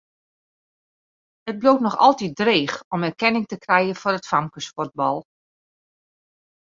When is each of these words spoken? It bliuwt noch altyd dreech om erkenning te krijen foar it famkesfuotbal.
It 1.51 1.59
bliuwt 1.59 1.83
noch 1.87 1.97
altyd 2.07 2.33
dreech 2.41 2.77
om 2.95 3.03
erkenning 3.09 3.45
te 3.49 3.57
krijen 3.65 3.99
foar 4.01 4.17
it 4.19 4.29
famkesfuotbal. 4.31 5.17